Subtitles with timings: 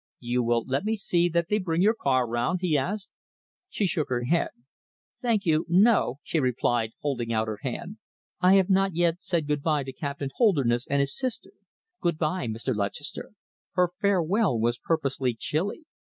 [0.21, 3.11] "You will let me see that they bring your car round?" he asked.
[3.69, 4.47] She shook her head.
[5.21, 7.97] "Thank you, no," she replied, holding out her hand.
[8.39, 11.51] "I have not yet said good by to Captain Holderness and his sister.
[12.01, 12.75] Good by, Mr.
[12.75, 13.33] Lutchester!"
[13.73, 15.85] Her farewell was purposely chilly.